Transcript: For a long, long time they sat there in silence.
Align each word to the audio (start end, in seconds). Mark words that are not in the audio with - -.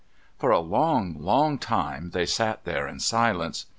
For 0.39 0.49
a 0.49 0.57
long, 0.57 1.15
long 1.21 1.59
time 1.59 2.09
they 2.09 2.25
sat 2.25 2.63
there 2.63 2.87
in 2.87 2.99
silence. 2.99 3.67